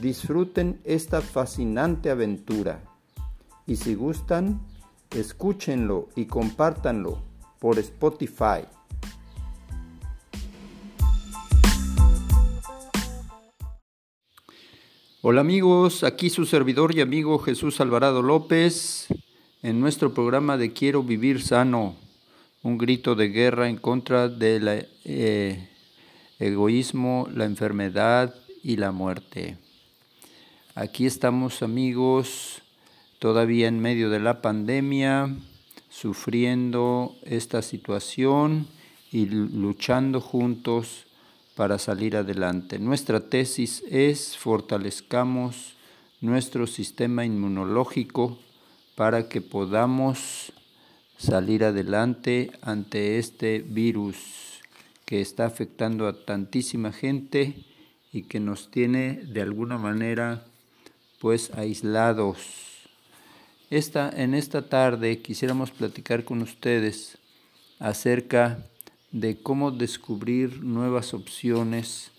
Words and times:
Disfruten 0.00 0.80
esta 0.84 1.20
fascinante 1.20 2.10
aventura 2.10 2.80
y 3.66 3.74
si 3.74 3.94
gustan, 3.96 4.60
escúchenlo 5.10 6.08
y 6.14 6.26
compártanlo 6.26 7.18
por 7.58 7.80
Spotify. 7.80 8.62
Hola 15.20 15.40
amigos, 15.40 16.04
aquí 16.04 16.30
su 16.30 16.46
servidor 16.46 16.94
y 16.94 17.00
amigo 17.00 17.40
Jesús 17.40 17.80
Alvarado 17.80 18.22
López 18.22 19.08
en 19.62 19.80
nuestro 19.80 20.14
programa 20.14 20.56
de 20.56 20.72
Quiero 20.72 21.02
Vivir 21.02 21.42
Sano, 21.42 21.96
un 22.62 22.78
grito 22.78 23.16
de 23.16 23.30
guerra 23.30 23.68
en 23.68 23.78
contra 23.78 24.28
del 24.28 24.86
eh, 25.04 25.68
egoísmo, 26.38 27.26
la 27.34 27.46
enfermedad 27.46 28.32
y 28.62 28.76
la 28.76 28.92
muerte. 28.92 29.58
Aquí 30.80 31.06
estamos 31.06 31.64
amigos 31.64 32.62
todavía 33.18 33.66
en 33.66 33.80
medio 33.80 34.10
de 34.10 34.20
la 34.20 34.40
pandemia, 34.40 35.34
sufriendo 35.88 37.16
esta 37.24 37.62
situación 37.62 38.68
y 39.10 39.26
luchando 39.26 40.20
juntos 40.20 41.06
para 41.56 41.80
salir 41.80 42.16
adelante. 42.16 42.78
Nuestra 42.78 43.28
tesis 43.28 43.82
es 43.90 44.36
fortalezcamos 44.36 45.74
nuestro 46.20 46.68
sistema 46.68 47.24
inmunológico 47.24 48.38
para 48.94 49.28
que 49.28 49.40
podamos 49.40 50.52
salir 51.16 51.64
adelante 51.64 52.52
ante 52.62 53.18
este 53.18 53.64
virus 53.66 54.60
que 55.04 55.20
está 55.20 55.44
afectando 55.44 56.06
a 56.06 56.24
tantísima 56.24 56.92
gente 56.92 57.64
y 58.12 58.22
que 58.22 58.38
nos 58.38 58.70
tiene 58.70 59.14
de 59.24 59.42
alguna 59.42 59.76
manera 59.76 60.44
pues 61.20 61.50
aislados. 61.54 62.38
Esta, 63.70 64.08
en 64.10 64.34
esta 64.34 64.68
tarde 64.68 65.20
quisiéramos 65.20 65.70
platicar 65.70 66.24
con 66.24 66.42
ustedes 66.42 67.18
acerca 67.78 68.64
de 69.12 69.36
cómo 69.40 69.70
descubrir 69.70 70.62
nuevas 70.62 71.14
opciones 71.14 72.10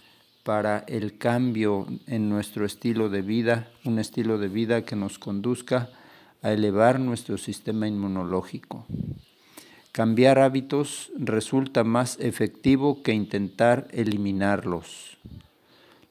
para 0.44 0.80
el 0.88 1.18
cambio 1.18 1.88
en 2.08 2.30
nuestro 2.30 2.66
estilo 2.66 3.10
de 3.10 3.22
vida, 3.22 3.70
un 3.84 4.00
estilo 4.00 4.38
de 4.38 4.48
vida 4.48 4.84
que 4.84 4.96
nos 4.96 5.20
conduzca 5.20 5.90
a 6.42 6.52
elevar 6.52 7.00
nuestro 7.00 7.38
sistema 7.38 7.88
inmunológico. 7.88 8.86
Cambiar 9.92 10.40
hábitos 10.40 11.12
resulta 11.18 11.84
más 11.84 12.18
efectivo 12.20 13.04
que 13.04 13.14
intentar 13.14 13.88
eliminarlos. 13.92 15.18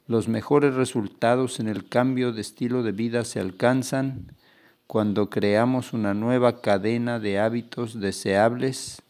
Los 0.09 0.27
mejores 0.27 0.75
resultados 0.75 1.61
en 1.61 1.69
el 1.69 1.87
cambio 1.87 2.33
de 2.33 2.41
estilo 2.41 2.83
de 2.83 2.92
vida 2.92 3.27
se 3.27 3.41
alcanzan 3.41 4.33
cuando 4.86 5.29
creamos 5.29 5.92
una 5.92 6.14
nueva 6.14 6.63
cadena 6.63 7.19
de 7.20 7.39
hábitos 7.39 8.01
deseables 8.01 9.02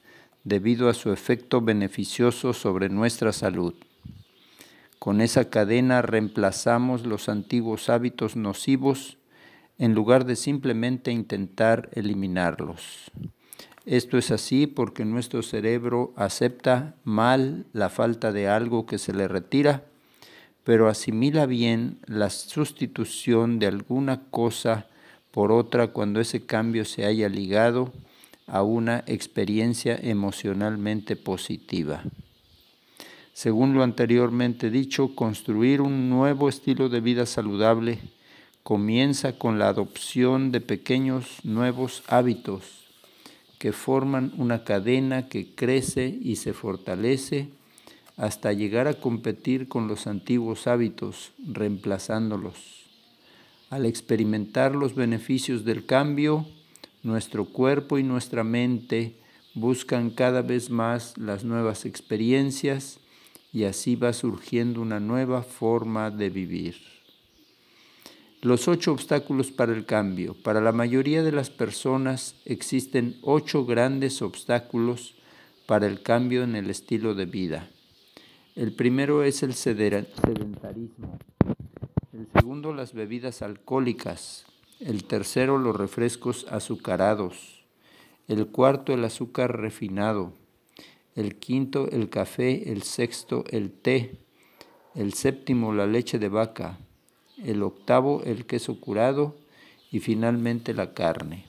debido 0.42 0.88
a 0.88 0.94
su 0.94 1.12
efecto 1.12 1.60
beneficioso 1.60 2.52
sobre 2.52 2.88
nuestra 2.88 3.32
salud. 3.32 3.74
Con 4.98 5.20
esa 5.20 5.50
cadena 5.50 6.02
reemplazamos 6.02 7.06
los 7.06 7.28
antiguos 7.28 7.88
hábitos 7.88 8.34
nocivos 8.34 9.18
en 9.78 9.94
lugar 9.94 10.24
de 10.24 10.34
simplemente 10.34 11.12
intentar 11.12 11.90
eliminarlos. 11.92 13.12
Esto 13.86 14.18
es 14.18 14.32
así 14.32 14.66
porque 14.66 15.04
nuestro 15.04 15.44
cerebro 15.44 16.12
acepta 16.16 16.96
mal 17.04 17.66
la 17.72 17.88
falta 17.88 18.32
de 18.32 18.48
algo 18.48 18.84
que 18.84 18.98
se 18.98 19.12
le 19.12 19.28
retira 19.28 19.84
pero 20.68 20.90
asimila 20.90 21.46
bien 21.46 21.98
la 22.04 22.28
sustitución 22.28 23.58
de 23.58 23.68
alguna 23.68 24.24
cosa 24.30 24.86
por 25.30 25.50
otra 25.50 25.86
cuando 25.94 26.20
ese 26.20 26.44
cambio 26.44 26.84
se 26.84 27.06
haya 27.06 27.30
ligado 27.30 27.90
a 28.46 28.62
una 28.62 29.02
experiencia 29.06 29.98
emocionalmente 29.98 31.16
positiva. 31.16 32.02
Según 33.32 33.72
lo 33.72 33.82
anteriormente 33.82 34.68
dicho, 34.68 35.14
construir 35.14 35.80
un 35.80 36.10
nuevo 36.10 36.50
estilo 36.50 36.90
de 36.90 37.00
vida 37.00 37.24
saludable 37.24 38.00
comienza 38.62 39.38
con 39.38 39.58
la 39.58 39.68
adopción 39.68 40.52
de 40.52 40.60
pequeños 40.60 41.38
nuevos 41.44 42.02
hábitos 42.08 42.84
que 43.58 43.72
forman 43.72 44.34
una 44.36 44.64
cadena 44.64 45.30
que 45.30 45.54
crece 45.54 46.14
y 46.20 46.36
se 46.36 46.52
fortalece 46.52 47.48
hasta 48.18 48.52
llegar 48.52 48.88
a 48.88 48.94
competir 48.94 49.68
con 49.68 49.86
los 49.86 50.08
antiguos 50.08 50.66
hábitos, 50.66 51.30
reemplazándolos. 51.38 52.84
Al 53.70 53.86
experimentar 53.86 54.74
los 54.74 54.96
beneficios 54.96 55.64
del 55.64 55.86
cambio, 55.86 56.44
nuestro 57.04 57.44
cuerpo 57.44 57.96
y 57.96 58.02
nuestra 58.02 58.42
mente 58.42 59.16
buscan 59.54 60.10
cada 60.10 60.42
vez 60.42 60.68
más 60.68 61.16
las 61.16 61.44
nuevas 61.44 61.86
experiencias 61.86 62.98
y 63.52 63.64
así 63.64 63.94
va 63.94 64.12
surgiendo 64.12 64.82
una 64.82 64.98
nueva 64.98 65.42
forma 65.42 66.10
de 66.10 66.28
vivir. 66.28 66.76
Los 68.42 68.66
ocho 68.66 68.92
obstáculos 68.92 69.52
para 69.52 69.72
el 69.72 69.84
cambio. 69.84 70.34
Para 70.34 70.60
la 70.60 70.72
mayoría 70.72 71.22
de 71.22 71.32
las 71.32 71.50
personas 71.50 72.34
existen 72.44 73.16
ocho 73.22 73.64
grandes 73.64 74.22
obstáculos 74.22 75.14
para 75.66 75.86
el 75.86 76.02
cambio 76.02 76.42
en 76.42 76.56
el 76.56 76.68
estilo 76.68 77.14
de 77.14 77.26
vida. 77.26 77.68
El 78.58 78.72
primero 78.72 79.22
es 79.22 79.44
el 79.44 79.54
sedentarismo, 79.54 81.16
el 82.12 82.26
segundo 82.34 82.72
las 82.72 82.92
bebidas 82.92 83.40
alcohólicas, 83.40 84.46
el 84.80 85.04
tercero 85.04 85.58
los 85.58 85.76
refrescos 85.76 86.44
azucarados, 86.50 87.64
el 88.26 88.48
cuarto 88.48 88.92
el 88.92 89.04
azúcar 89.04 89.60
refinado, 89.60 90.32
el 91.14 91.36
quinto 91.36 91.88
el 91.92 92.10
café, 92.10 92.72
el 92.72 92.82
sexto 92.82 93.44
el 93.48 93.70
té, 93.70 94.18
el 94.96 95.12
séptimo 95.12 95.72
la 95.72 95.86
leche 95.86 96.18
de 96.18 96.28
vaca, 96.28 96.80
el 97.40 97.62
octavo 97.62 98.24
el 98.24 98.44
queso 98.44 98.80
curado. 98.80 99.36
Y 99.92 100.00
finalmente 100.00 100.74
la 100.74 100.92
carne. 100.92 101.46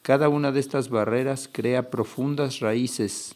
Cada 0.00 0.30
una 0.30 0.52
de 0.52 0.60
estas 0.60 0.88
barreras 0.88 1.50
crea 1.52 1.90
profundas 1.90 2.60
raíces 2.60 3.34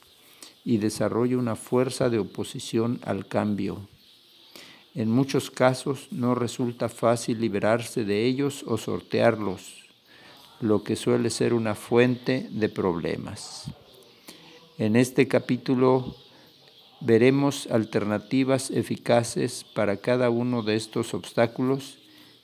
y 0.66 0.78
desarrolla 0.78 1.38
una 1.38 1.54
fuerza 1.54 2.10
de 2.10 2.19
oposición 2.19 2.99
al 3.04 3.28
cambio. 3.28 3.88
En 4.97 5.09
muchos 5.09 5.49
casos 5.49 6.09
no 6.10 6.34
resulta 6.34 6.88
fácil 6.88 7.41
liberarse 7.41 8.04
de 8.04 8.25
ellos 8.25 8.65
o 8.66 8.77
sortearlos, 8.77 9.84
lo 10.60 10.82
que 10.82 10.97
suele 10.97 11.31
ser 11.31 11.54
una 11.54 11.77
fuente 11.77 12.49
de 12.50 12.69
problemas. 12.69 13.71
En 14.77 14.97
este 14.97 15.28
capítulo 15.28 16.16
veremos 17.01 17.69
alternativas 17.71 18.72
eficaces 18.72 19.62
para 19.62 19.98
cada 19.98 20.30
uno 20.30 20.65
de 20.65 20.74
estos 20.74 21.15
obstáculos 21.15 21.98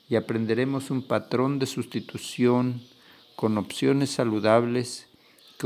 y 0.09 0.15
aprenderemos 0.15 0.93
un 0.93 1.03
patrón 1.03 1.59
de 1.59 1.67
sustitución 1.67 2.83
con 3.35 3.59
opciones 3.59 4.11
saludables 4.11 5.09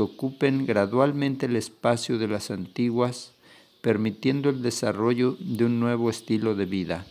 ocupen 0.01 0.65
gradualmente 0.65 1.45
el 1.45 1.55
espacio 1.55 2.17
de 2.17 2.27
las 2.27 2.51
antiguas, 2.51 3.33
permitiendo 3.81 4.49
el 4.49 4.61
desarrollo 4.61 5.37
de 5.39 5.65
un 5.65 5.79
nuevo 5.79 6.09
estilo 6.09 6.55
de 6.55 6.65
vida. 6.65 7.05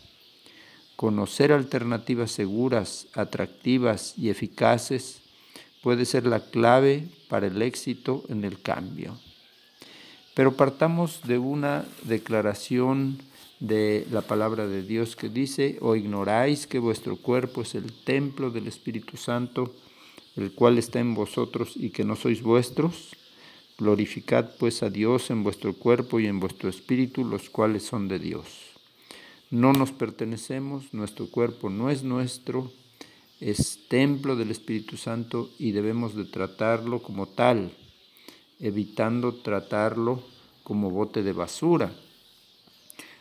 Conocer 0.97 1.53
alternativas 1.53 2.31
seguras, 2.31 3.07
atractivas 3.15 4.15
y 4.17 4.31
eficaces 4.31 5.21
puede 5.83 6.05
ser 6.05 6.27
la 6.27 6.41
clave 6.41 7.09
para 7.29 7.47
el 7.47 7.63
éxito 7.63 8.25
en 8.29 8.45
el 8.45 8.61
cambio. 8.61 9.19
Pero 10.35 10.57
partamos 10.57 11.23
de 11.23 11.39
una 11.39 11.85
declaración 12.03 13.19
de 13.61 14.07
la 14.11 14.23
palabra 14.23 14.67
de 14.67 14.83
Dios 14.83 15.17
que 15.17 15.29
dice, 15.29 15.79
o 15.81 15.97
ignoráis 15.97 16.67
que 16.67 16.79
vuestro 16.79 17.17
cuerpo 17.17 17.63
es 17.63 17.75
el 17.75 17.93
templo 17.93 18.51
del 18.51 18.67
Espíritu 18.67 19.17
Santo, 19.17 19.75
el 20.37 20.53
cual 20.53 20.79
está 20.79 21.01
en 21.01 21.15
vosotros 21.15 21.73
y 21.77 21.91
que 21.91 22.05
no 22.05 22.15
sois 22.15 22.43
vuestros, 22.43 23.17
glorificad 23.79 24.51
pues 24.59 24.83
a 24.83 24.91
Dios 24.91 25.31
en 25.31 25.43
vuestro 25.43 25.75
cuerpo 25.75 26.21
y 26.21 26.27
en 26.27 26.41
vuestro 26.41 26.69
espíritu, 26.69 27.25
los 27.25 27.51
cuales 27.51 27.83
son 27.83 28.09
de 28.09 28.19
Dios. 28.19 28.47
No 29.51 29.73
nos 29.73 29.93
pertenecemos, 29.93 30.93
nuestro 30.93 31.29
cuerpo 31.29 31.71
no 31.71 31.91
es 31.91 32.03
nuestro, 32.03 32.73
es 33.41 33.87
templo 33.89 34.35
del 34.35 34.51
Espíritu 34.51 34.97
Santo 34.97 35.51
y 35.59 35.73
debemos 35.73 36.17
de 36.17 36.25
tratarlo 36.25 37.03
como 37.03 37.27
tal, 37.27 37.71
evitando 38.59 39.35
tratarlo 39.35 40.23
como 40.65 40.91
bote 40.91 41.23
de 41.23 41.33
basura. 41.33 41.93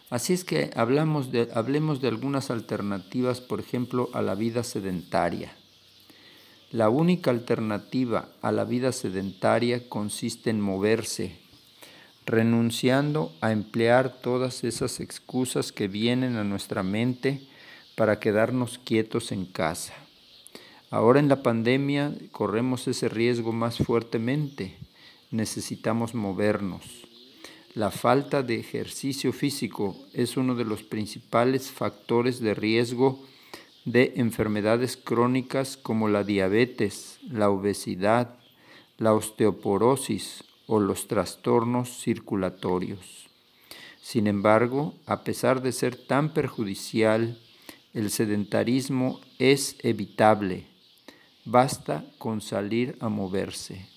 Así 0.09 0.33
es 0.33 0.43
que 0.43 0.71
hablamos 0.75 1.31
de, 1.31 1.49
hablemos 1.53 2.01
de 2.01 2.07
algunas 2.07 2.49
alternativas, 2.49 3.41
por 3.41 3.59
ejemplo, 3.59 4.09
a 4.13 4.21
la 4.21 4.35
vida 4.35 4.63
sedentaria. 4.63 5.55
La 6.75 6.89
única 6.89 7.31
alternativa 7.31 8.27
a 8.41 8.51
la 8.51 8.65
vida 8.65 8.91
sedentaria 8.91 9.87
consiste 9.87 10.49
en 10.49 10.59
moverse, 10.59 11.37
renunciando 12.25 13.31
a 13.39 13.53
emplear 13.53 14.19
todas 14.21 14.65
esas 14.65 14.99
excusas 14.99 15.71
que 15.71 15.87
vienen 15.87 16.35
a 16.35 16.43
nuestra 16.43 16.83
mente 16.83 17.47
para 17.95 18.19
quedarnos 18.19 18.77
quietos 18.77 19.31
en 19.31 19.45
casa. 19.45 19.93
Ahora 20.91 21.21
en 21.21 21.29
la 21.29 21.41
pandemia 21.43 22.13
corremos 22.33 22.89
ese 22.89 23.07
riesgo 23.07 23.53
más 23.53 23.77
fuertemente. 23.77 24.75
Necesitamos 25.31 26.13
movernos. 26.13 27.07
La 27.73 27.89
falta 27.89 28.43
de 28.43 28.59
ejercicio 28.59 29.31
físico 29.31 29.95
es 30.11 30.35
uno 30.35 30.55
de 30.55 30.65
los 30.65 30.83
principales 30.83 31.71
factores 31.71 32.41
de 32.41 32.53
riesgo 32.53 33.25
de 33.85 34.13
enfermedades 34.17 34.97
crónicas 34.97 35.77
como 35.77 36.09
la 36.09 36.23
diabetes, 36.23 37.19
la 37.29 37.49
obesidad, 37.49 38.35
la 38.97 39.13
osteoporosis 39.13 40.43
o 40.67 40.79
los 40.79 41.07
trastornos 41.07 42.01
circulatorios. 42.01 43.27
Sin 44.01 44.27
embargo, 44.27 44.93
a 45.05 45.23
pesar 45.23 45.61
de 45.61 45.71
ser 45.71 45.95
tan 45.95 46.33
perjudicial, 46.33 47.39
el 47.93 48.11
sedentarismo 48.11 49.21
es 49.39 49.77
evitable. 49.83 50.67
Basta 51.45 52.05
con 52.17 52.41
salir 52.41 52.97
a 52.99 53.09
moverse. 53.09 53.87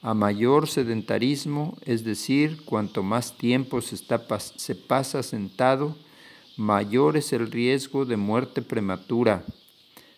A 0.00 0.14
mayor 0.14 0.68
sedentarismo, 0.68 1.78
es 1.86 2.02
decir, 2.02 2.64
cuanto 2.64 3.02
más 3.02 3.38
tiempo 3.38 3.80
se, 3.80 4.74
pasa 4.74 5.22
sentado, 5.22 5.96
mayor 6.62 7.16
es 7.16 7.32
el 7.32 7.50
riesgo 7.50 8.04
de 8.04 8.16
muerte 8.16 8.62
prematura, 8.62 9.44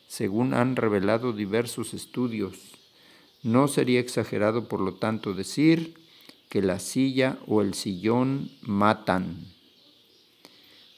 según 0.07 0.53
han 0.53 0.77
revelado 0.77 1.33
diversos 1.33 1.95
estudios. 1.95 2.55
No 3.43 3.67
sería 3.67 3.99
exagerado, 3.99 4.69
por 4.69 4.81
lo 4.81 4.95
tanto, 4.95 5.33
decir 5.33 5.95
que 6.51 6.61
la 6.61 6.81
silla 6.81 7.39
o 7.47 7.63
el 7.63 7.73
sillón 7.73 8.51
matan. 8.61 9.47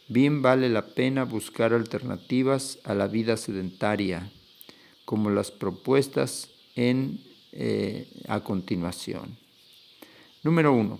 Bien 0.09 0.43
vale 0.43 0.69
la 0.69 0.89
pena 0.89 1.25
buscar 1.25 1.73
alternativas 1.73 2.81
a 2.83 2.95
la 2.95 3.07
vida 3.07 3.37
sedentaria, 3.37 4.33
como 5.05 5.31
las 5.31 5.53
propuestas 5.53 6.51
en, 6.75 7.21
eh, 7.53 8.09
a 8.27 8.41
continuación. 8.41 9.37
Número 10.43 10.73
uno, 10.73 10.99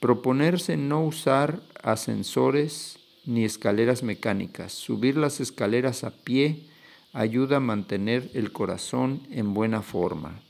proponerse 0.00 0.78
no 0.78 1.04
usar 1.04 1.60
ascensores 1.82 2.98
ni 3.26 3.44
escaleras 3.44 4.02
mecánicas. 4.02 4.72
Subir 4.72 5.16
las 5.16 5.40
escaleras 5.40 6.04
a 6.04 6.10
pie 6.10 6.64
ayuda 7.12 7.56
a 7.56 7.60
mantener 7.60 8.30
el 8.34 8.52
corazón 8.52 9.26
en 9.30 9.52
buena 9.52 9.82
forma. 9.82 10.40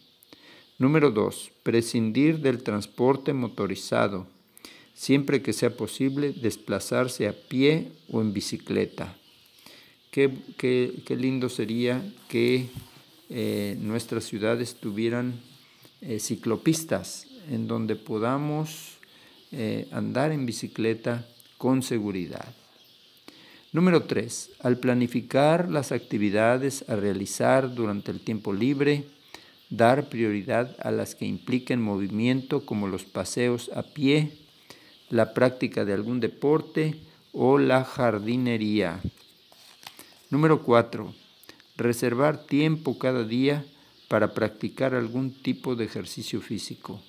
Número 0.78 1.10
2. 1.10 1.52
Prescindir 1.62 2.40
del 2.40 2.62
transporte 2.62 3.32
motorizado. 3.32 4.26
Siempre 4.94 5.42
que 5.42 5.52
sea 5.52 5.76
posible, 5.76 6.32
desplazarse 6.32 7.28
a 7.28 7.32
pie 7.32 7.92
o 8.10 8.20
en 8.20 8.32
bicicleta. 8.32 9.16
Qué, 10.10 11.06
lindo 11.10 11.48
sería 11.48 12.02
que 12.28 12.68
eh, 13.28 13.76
nuestras 13.80 14.24
ciudades 14.24 14.76
tuvieran 14.76 15.40
eh, 16.00 16.18
ciclopistas 16.20 17.26
en 17.50 17.68
donde 17.68 17.96
podamos 17.96 18.98
eh, 19.52 19.86
andar 19.92 20.32
en 20.32 20.46
bicicleta 20.46 21.26
con 21.58 21.82
seguridad. 21.82 22.54
Número 23.76 24.04
3. 24.04 24.52
Al 24.62 24.78
planificar 24.78 25.68
las 25.70 25.92
actividades 25.92 26.88
a 26.88 26.96
realizar 26.96 27.74
durante 27.74 28.10
el 28.10 28.20
tiempo 28.20 28.54
libre, 28.54 29.04
dar 29.68 30.08
prioridad 30.08 30.74
a 30.80 30.90
las 30.90 31.14
que 31.14 31.26
impliquen 31.26 31.82
movimiento 31.82 32.64
como 32.64 32.88
los 32.88 33.04
paseos 33.04 33.70
a 33.74 33.82
pie, 33.82 34.32
la 35.10 35.34
práctica 35.34 35.84
de 35.84 35.92
algún 35.92 36.20
deporte 36.20 36.98
o 37.34 37.58
la 37.58 37.84
jardinería. 37.84 38.98
Número 40.30 40.62
4. 40.62 41.12
Reservar 41.76 42.46
tiempo 42.46 42.98
cada 42.98 43.24
día 43.24 43.66
para 44.08 44.32
practicar 44.32 44.94
algún 44.94 45.34
tipo 45.42 45.76
de 45.76 45.84
ejercicio 45.84 46.40
físico. 46.40 47.02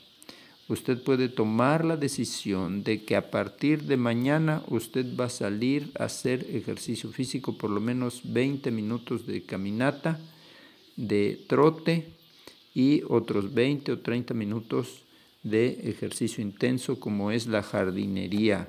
Usted 0.69 1.01
puede 1.01 1.29
tomar 1.29 1.85
la 1.85 1.95
decisión 1.95 2.83
de 2.83 3.05
que 3.05 3.15
a 3.15 3.31
partir 3.31 3.83
de 3.83 3.95
mañana 3.95 4.63
usted 4.67 5.05
va 5.17 5.25
a 5.25 5.29
salir 5.29 5.91
a 5.97 6.05
hacer 6.05 6.45
ejercicio 6.51 7.09
físico 7.09 7.57
por 7.57 7.69
lo 7.69 7.79
menos 7.79 8.21
20 8.25 8.69
minutos 8.71 9.25
de 9.25 9.43
caminata, 9.43 10.19
de 10.97 11.39
trote 11.47 12.09
y 12.73 13.01
otros 13.07 13.53
20 13.53 13.93
o 13.93 13.99
30 13.99 14.33
minutos 14.33 15.03
de 15.41 15.89
ejercicio 15.89 16.43
intenso 16.43 16.99
como 16.99 17.31
es 17.31 17.47
la 17.47 17.63
jardinería. 17.63 18.67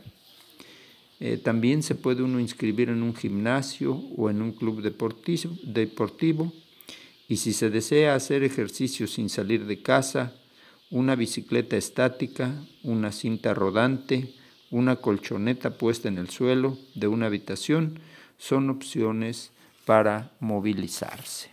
Eh, 1.19 1.37
también 1.37 1.83
se 1.83 1.97
puede 1.97 2.23
uno 2.23 2.39
inscribir 2.39 2.91
en 2.91 3.03
un 3.03 3.17
gimnasio 3.17 3.95
o 4.17 4.31
en 4.31 4.41
un 4.41 4.53
club 4.53 4.83
deportivo, 4.83 5.51
deportivo 5.65 6.53
y 7.29 7.39
si 7.39 7.53
se 7.53 7.71
desea 7.71 8.15
hacer 8.15 8.45
ejercicio 8.45 9.09
sin 9.09 9.29
salir 9.29 9.67
de 9.67 9.83
casa, 9.83 10.33
una 10.91 11.17
bicicleta 11.17 11.77
estática, 11.77 12.55
una 12.83 13.13
cinta 13.13 13.53
rodante, 13.53 14.35
una 14.71 14.97
colchoneta 14.97 15.71
puesta 15.71 16.09
en 16.09 16.19
el 16.19 16.31
suelo 16.31 16.79
de 16.95 17.09
una 17.09 17.27
habitación 17.27 18.01
son 18.39 18.71
opciones 18.71 19.51
para 19.85 20.33
movilizarse. 20.41 21.51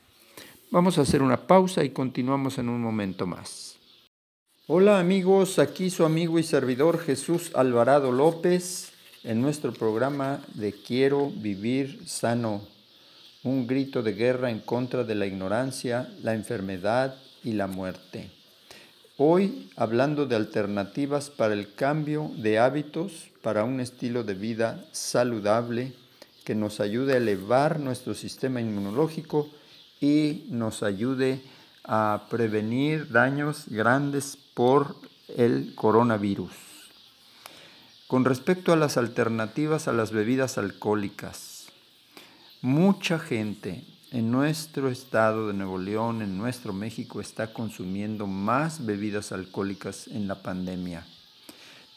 Vamos 0.71 0.97
a 0.97 1.01
hacer 1.01 1.21
una 1.21 1.47
pausa 1.47 1.83
y 1.83 1.89
continuamos 1.89 2.57
en 2.57 2.69
un 2.69 2.81
momento 2.81 3.25
más. 3.25 3.77
Hola 4.67 4.99
amigos, 4.99 5.59
aquí 5.59 5.89
su 5.89 6.05
amigo 6.05 6.39
y 6.39 6.43
servidor 6.43 6.99
Jesús 6.99 7.51
Alvarado 7.55 8.11
López 8.11 8.91
en 9.23 9.41
nuestro 9.41 9.73
programa 9.73 10.41
de 10.53 10.73
Quiero 10.73 11.29
vivir 11.29 12.07
sano, 12.07 12.61
un 13.43 13.67
grito 13.67 14.01
de 14.01 14.13
guerra 14.13 14.49
en 14.49 14.59
contra 14.59 15.03
de 15.03 15.15
la 15.15 15.27
ignorancia, 15.27 16.09
la 16.23 16.33
enfermedad 16.33 17.15
y 17.43 17.53
la 17.53 17.67
muerte. 17.67 18.34
Hoy 19.17 19.71
hablando 19.77 20.25
de 20.25 20.35
alternativas 20.35 21.29
para 21.29 21.53
el 21.53 21.73
cambio 21.73 22.31
de 22.35 22.59
hábitos 22.59 23.29
para 23.41 23.63
un 23.63 23.79
estilo 23.79 24.25
de 24.25 24.33
vida 24.33 24.83
saludable 24.91 25.93
que 26.43 26.53
nos 26.53 26.81
ayude 26.81 27.13
a 27.13 27.17
elevar 27.17 27.79
nuestro 27.79 28.13
sistema 28.13 28.59
inmunológico 28.59 29.49
y 30.01 30.43
nos 30.49 30.83
ayude 30.83 31.41
a 31.85 32.27
prevenir 32.29 33.09
daños 33.09 33.69
grandes 33.69 34.37
por 34.53 34.97
el 35.29 35.75
coronavirus. 35.75 36.51
Con 38.07 38.25
respecto 38.25 38.73
a 38.73 38.75
las 38.75 38.97
alternativas 38.97 39.87
a 39.87 39.93
las 39.93 40.11
bebidas 40.11 40.57
alcohólicas, 40.57 41.67
mucha 42.61 43.17
gente 43.17 43.85
en 44.11 44.31
nuestro 44.31 44.89
estado 44.89 45.47
de 45.47 45.53
Nuevo 45.53 45.77
León, 45.77 46.21
en 46.21 46.37
nuestro 46.37 46.73
México, 46.73 47.19
está 47.19 47.53
consumiendo 47.53 48.27
más 48.27 48.85
bebidas 48.85 49.31
alcohólicas 49.31 50.07
en 50.07 50.27
la 50.27 50.41
pandemia. 50.41 51.05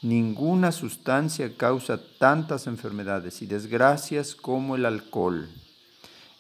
Ninguna 0.03 0.73
sustancia 0.73 1.57
causa 1.57 2.01
tantas 2.19 2.67
enfermedades 2.67 3.43
y 3.43 3.47
desgracias 3.47 4.35
como 4.35 4.77
el 4.77 4.87
alcohol. 4.87 5.49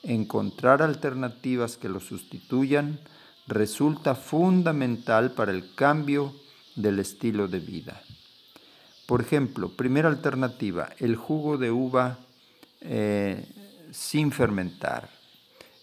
Encontrar 0.02 0.80
alternativas 0.80 1.76
que 1.76 1.88
lo 1.88 2.00
sustituyan 2.00 3.00
resulta 3.48 4.14
fundamental 4.14 5.32
para 5.32 5.50
el 5.50 5.74
cambio 5.74 6.32
del 6.76 7.00
estilo 7.00 7.48
de 7.48 7.58
vida. 7.58 8.00
Por 9.06 9.22
ejemplo, 9.22 9.70
primera 9.70 10.08
alternativa, 10.08 10.90
el 10.98 11.16
jugo 11.16 11.58
de 11.58 11.70
uva 11.70 12.18
eh, 12.80 13.44
sin 13.90 14.30
fermentar. 14.30 15.17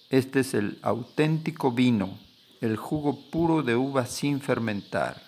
Este 0.10 0.42
es 0.42 0.54
el 0.54 0.78
auténtico 0.84 1.72
vino, 1.72 2.20
el 2.62 2.78
jugo 2.78 3.20
puro 3.32 3.64
de 3.64 3.76
uva 3.76 4.06
sin 4.06 4.40
fermentar. 4.40 5.22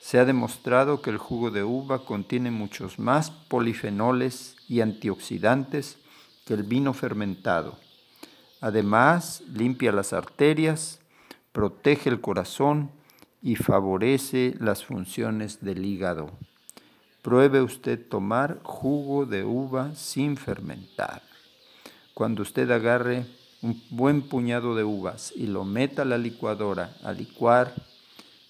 Se 0.00 0.18
ha 0.18 0.26
demostrado 0.26 1.00
que 1.00 1.10
el 1.10 1.16
jugo 1.16 1.50
de 1.50 1.64
uva 1.64 2.04
contiene 2.04 2.50
muchos 2.50 2.98
más 2.98 3.30
polifenoles 3.30 4.54
y 4.68 4.82
antioxidantes 4.82 5.98
que 6.44 6.54
el 6.54 6.62
vino 6.62 6.92
fermentado. 6.92 7.78
Además, 8.60 9.42
limpia 9.52 9.92
las 9.92 10.12
arterias, 10.12 11.00
protege 11.52 12.10
el 12.10 12.20
corazón 12.20 12.90
y 13.42 13.56
favorece 13.56 14.54
las 14.60 14.84
funciones 14.84 15.64
del 15.64 15.84
hígado. 15.86 16.30
Pruebe 17.22 17.62
usted 17.62 18.06
tomar 18.08 18.60
jugo 18.62 19.24
de 19.24 19.42
uva 19.42 19.94
sin 19.94 20.36
fermentar. 20.36 21.22
Cuando 22.14 22.42
usted 22.42 22.70
agarre 22.70 23.26
un 23.66 23.82
buen 23.90 24.22
puñado 24.22 24.76
de 24.76 24.84
uvas 24.84 25.32
y 25.34 25.48
lo 25.48 25.64
meta 25.64 26.02
a 26.02 26.04
la 26.04 26.18
licuadora 26.18 26.96
a 27.02 27.10
licuar, 27.10 27.74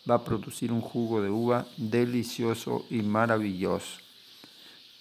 va 0.09 0.17
a 0.17 0.25
producir 0.25 0.71
un 0.73 0.83
jugo 0.83 1.23
de 1.23 1.31
uva 1.31 1.67
delicioso 1.79 2.85
y 2.91 3.01
maravilloso. 3.01 3.99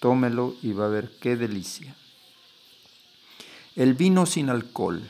Tómelo 0.00 0.54
y 0.62 0.72
va 0.72 0.86
a 0.86 0.88
ver 0.88 1.10
qué 1.20 1.36
delicia. 1.36 1.94
El 3.74 3.92
vino 3.92 4.24
sin 4.24 4.48
alcohol. 4.48 5.02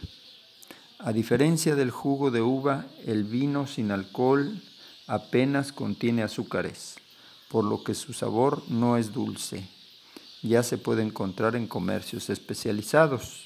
A 0.98 1.12
diferencia 1.12 1.76
del 1.76 1.92
jugo 1.92 2.32
de 2.32 2.42
uva, 2.42 2.86
el 3.06 3.22
vino 3.22 3.68
sin 3.68 3.92
alcohol 3.92 4.60
apenas 5.06 5.70
contiene 5.70 6.24
azúcares, 6.24 6.96
por 7.48 7.64
lo 7.64 7.84
que 7.84 7.94
su 7.94 8.12
sabor 8.12 8.64
no 8.68 8.96
es 8.96 9.12
dulce. 9.12 9.68
Ya 10.42 10.64
se 10.64 10.78
puede 10.78 11.02
encontrar 11.02 11.54
en 11.54 11.68
comercios 11.68 12.28
especializados. 12.28 13.44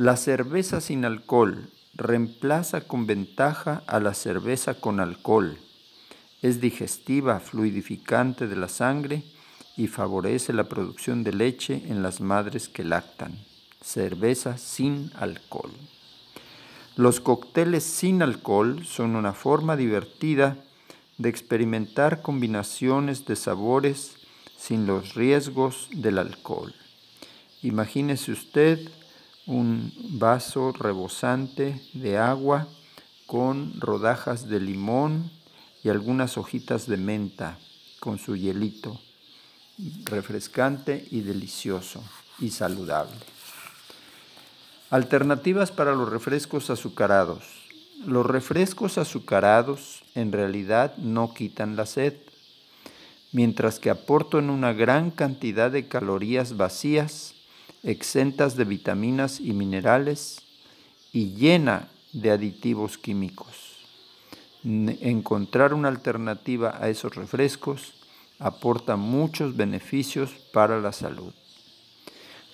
La 0.00 0.16
cerveza 0.16 0.80
sin 0.80 1.04
alcohol 1.04 1.68
reemplaza 1.92 2.80
con 2.88 3.06
ventaja 3.06 3.82
a 3.86 4.00
la 4.00 4.14
cerveza 4.14 4.80
con 4.80 4.98
alcohol. 4.98 5.58
Es 6.40 6.58
digestiva, 6.62 7.38
fluidificante 7.38 8.46
de 8.46 8.56
la 8.56 8.70
sangre 8.70 9.22
y 9.76 9.88
favorece 9.88 10.54
la 10.54 10.64
producción 10.70 11.22
de 11.22 11.34
leche 11.34 11.82
en 11.88 12.02
las 12.02 12.22
madres 12.22 12.70
que 12.70 12.82
lactan. 12.82 13.44
Cerveza 13.82 14.56
sin 14.56 15.12
alcohol. 15.16 15.72
Los 16.96 17.20
cócteles 17.20 17.84
sin 17.84 18.22
alcohol 18.22 18.86
son 18.86 19.16
una 19.16 19.34
forma 19.34 19.76
divertida 19.76 20.56
de 21.18 21.28
experimentar 21.28 22.22
combinaciones 22.22 23.26
de 23.26 23.36
sabores 23.36 24.14
sin 24.56 24.86
los 24.86 25.12
riesgos 25.14 25.90
del 25.92 26.16
alcohol. 26.16 26.74
Imagínese 27.60 28.32
usted 28.32 28.78
un 29.50 29.92
vaso 30.20 30.70
rebosante 30.70 31.82
de 31.92 32.16
agua 32.16 32.68
con 33.26 33.80
rodajas 33.80 34.48
de 34.48 34.60
limón 34.60 35.32
y 35.82 35.88
algunas 35.88 36.38
hojitas 36.38 36.86
de 36.86 36.96
menta 36.96 37.58
con 37.98 38.18
su 38.18 38.36
hielito, 38.36 39.00
refrescante 40.04 41.04
y 41.10 41.22
delicioso 41.22 42.00
y 42.38 42.50
saludable. 42.50 43.16
Alternativas 44.90 45.72
para 45.72 45.96
los 45.96 46.08
refrescos 46.08 46.70
azucarados. 46.70 47.42
Los 48.06 48.26
refrescos 48.26 48.98
azucarados 48.98 50.04
en 50.14 50.30
realidad 50.30 50.96
no 50.96 51.34
quitan 51.34 51.74
la 51.74 51.86
sed, 51.86 52.14
mientras 53.32 53.80
que 53.80 53.90
aportan 53.90 54.48
una 54.48 54.72
gran 54.72 55.10
cantidad 55.10 55.72
de 55.72 55.88
calorías 55.88 56.56
vacías, 56.56 57.34
exentas 57.82 58.56
de 58.56 58.64
vitaminas 58.64 59.40
y 59.40 59.52
minerales 59.52 60.42
y 61.12 61.34
llena 61.34 61.88
de 62.12 62.30
aditivos 62.30 62.98
químicos. 62.98 63.76
Encontrar 64.64 65.72
una 65.72 65.88
alternativa 65.88 66.76
a 66.78 66.88
esos 66.88 67.14
refrescos 67.14 67.94
aporta 68.38 68.96
muchos 68.96 69.56
beneficios 69.56 70.30
para 70.52 70.80
la 70.80 70.92
salud. 70.92 71.32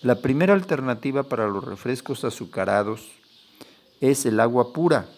La 0.02 0.16
primera 0.16 0.54
alternativa 0.54 1.24
para 1.24 1.48
los 1.48 1.64
refrescos 1.64 2.24
azucarados 2.24 3.10
es 4.00 4.26
el 4.26 4.40
agua 4.40 4.72
pura. 4.72 5.08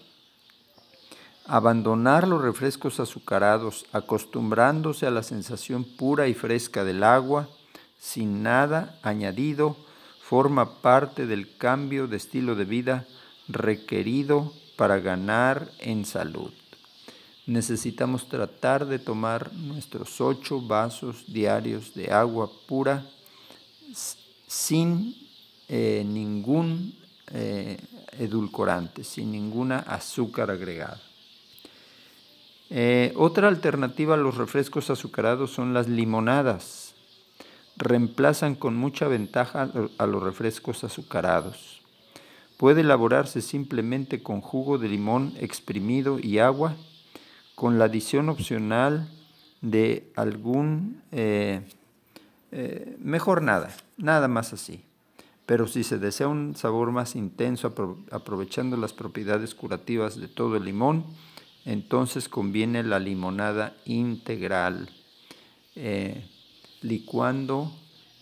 Abandonar 1.47 2.29
los 2.29 2.43
refrescos 2.43 3.00
azucarados 3.00 3.87
acostumbrándose 3.93 5.07
a 5.07 5.11
la 5.11 5.23
sensación 5.23 5.85
pura 5.85 6.29
y 6.29 6.35
fresca 6.35 6.85
del 6.85 7.03
agua, 7.03 7.49
sin 7.99 8.43
nada 8.43 8.99
añadido, 9.03 9.77
forma 10.28 10.82
parte 10.82 11.26
del 11.26 11.56
cambio 11.56 12.06
de 12.06 12.18
estilo 12.18 12.54
de 12.54 12.66
vida 12.66 13.06
requerido 13.49 14.52
para 14.76 15.00
ganar 15.00 15.70
en 15.78 16.04
salud. 16.04 16.52
Necesitamos 17.47 18.28
tratar 18.28 18.85
de 18.85 18.99
tomar 18.99 19.50
nuestros 19.54 20.20
ocho 20.20 20.61
vasos 20.61 21.25
diarios 21.28 21.94
de 21.94 22.12
agua 22.12 22.50
pura 22.66 23.06
sin 24.47 25.16
eh, 25.66 26.04
ningún 26.06 26.94
eh, 27.32 27.78
edulcorante, 28.18 29.04
sin 29.04 29.32
ninguna 29.32 29.78
azúcar 29.78 30.50
agregada. 30.50 31.00
Eh, 32.68 33.14
otra 33.16 33.49
alternativa 33.49 34.12
a 34.12 34.18
los 34.18 34.37
refrescos 34.37 34.90
azucarados 34.90 35.52
son 35.52 35.73
las 35.73 35.88
limonadas. 35.88 36.88
Reemplazan 37.78 38.54
con 38.54 38.76
mucha 38.76 39.08
ventaja 39.08 39.70
a 39.99 40.06
los 40.06 40.23
refrescos 40.23 40.85
azucarados. 40.85 41.82
Puede 42.56 42.80
elaborarse 42.80 43.40
simplemente 43.40 44.23
con 44.23 44.40
jugo 44.40 44.78
de 44.78 44.88
limón 44.88 45.32
exprimido 45.38 46.18
y 46.18 46.40
agua, 46.40 46.75
con 47.54 47.78
la 47.78 47.85
adición 47.87 48.28
opcional 48.28 49.08
de 49.61 50.11
algún 50.16 51.02
eh, 51.12 51.62
mejor 52.99 53.42
nada, 53.42 53.75
nada 53.97 54.28
más 54.28 54.52
así. 54.52 54.82
Pero 55.49 55.66
si 55.66 55.82
se 55.82 55.99
desea 55.99 56.28
un 56.28 56.56
sabor 56.56 56.90
más 56.90 57.16
intenso 57.16 57.73
aprovechando 58.11 58.76
las 58.76 58.92
propiedades 58.92 59.54
curativas 59.54 60.20
de 60.20 60.28
todo 60.28 60.56
el 60.56 60.64
limón, 60.64 61.06
entonces 61.64 62.28
conviene 62.28 62.82
la 62.82 62.99
limonada 62.99 63.75
integral, 63.87 64.90
eh, 65.75 66.26
licuando 66.82 67.73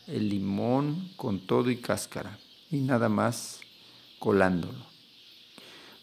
el 0.06 0.28
limón 0.28 1.10
con 1.16 1.40
todo 1.40 1.70
y 1.70 1.76
cáscara 1.76 2.38
y 2.70 2.76
nada 2.76 3.08
más 3.08 3.60
colándolo. 4.18 4.86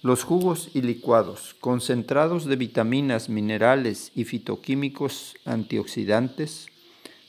Los 0.01 0.23
jugos 0.25 0.69
y 0.73 0.81
licuados, 0.81 1.55
concentrados 1.61 2.45
de 2.45 2.57
vitaminas, 2.57 3.29
minerales 3.29 4.11
y 4.13 4.25
fitoquímicos 4.25 5.35
antioxidantes, 5.45 6.67